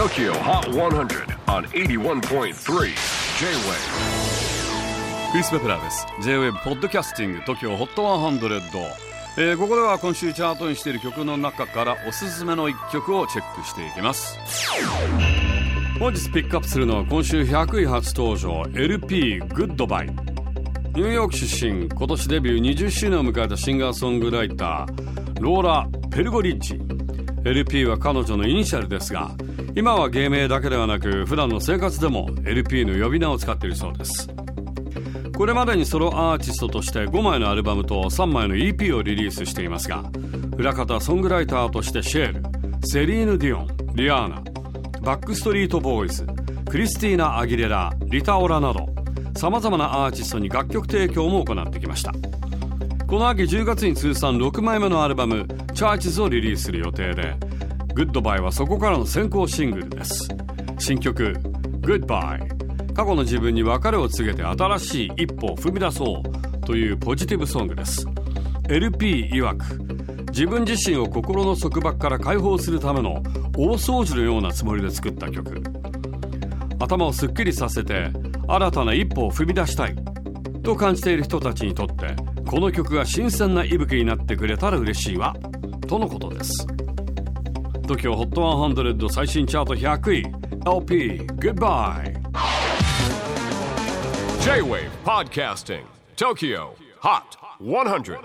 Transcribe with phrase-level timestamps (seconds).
[0.00, 2.54] TOKYO HOT 100 on 81.3 J-WAVE
[5.30, 6.06] クリス・ベプラーです。
[6.22, 8.80] J-WAVE ポッドキャスティング TOKYO HOT 100、
[9.36, 14.38] えー、ここでは今週チャートにしている曲の中からおすすめの一曲をチェックしていきます。
[15.98, 26.80] 本日ピックアップするのは今週100位初登場 LP グッドバイニューヨーク出身今年デビュー20周年を迎えたシンガーソングライターローラ・ペルゴリッジ
[27.44, 29.30] LP は彼女のイニシャルですが
[29.74, 34.28] 今は芸名だけではなく普段の生活でも LP の呼び名を使っているそうです。
[35.40, 40.04] これまでにソロアーティストとして5枚のアルバムと3枚の EP をリリースしていますが
[40.58, 44.42] 裏方ソングライターとしてシェールセリーヌ・ディオンリアーナ
[45.00, 46.26] バックストリート・ボーイズ
[46.70, 48.86] クリスティーナ・アギレラリタ・オラなど
[49.34, 52.12] さまざまなアーティストに楽曲提供も行ってきました。
[53.10, 55.44] この秋10月に通算6枚目のアルバム
[55.74, 57.34] 「チャーチズをリリースする予定で
[57.66, 60.28] 「Goodbye」はそこからの先行シングルです。
[60.78, 61.34] 新曲
[61.82, 62.38] 「Goodbye」
[62.94, 68.06] 過去の自分に別れを告げて新しい一歩を踏み出そうというポジティブソングです。
[68.68, 73.24] LP 曰く自分自身を心の束縛から解放するための
[73.58, 75.60] 大掃除のようなつもりで作った曲。
[76.78, 78.12] 頭をすっきりさせて
[78.46, 79.96] 新たな一歩を踏み出したい
[80.62, 85.36] と感じている人たちにとってこの曲が新鮮な息吹になってくれたら嬉しいわ
[85.86, 86.66] とのことです
[87.86, 90.24] TOKYOHOT100 最新チャート100位
[90.66, 92.12] LP Goodbye
[94.42, 95.84] J-WAVE PODCASTING
[96.16, 97.22] TOKYO HOT
[97.60, 98.18] 100